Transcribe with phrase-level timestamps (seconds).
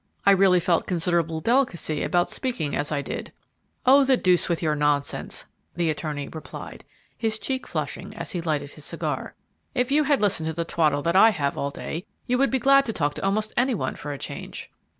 [0.25, 3.31] I really felt considerable delicacy about speaking as I did."
[3.85, 6.83] "Oh, to the deuce with your nonsense!" the attorney replied,
[7.15, 9.35] his cheek flushing as he lighted his cigar.
[9.75, 12.57] "If you had listened to the twaddle that I have all day, you would be
[12.57, 14.71] glad to talk to almost any one for a change."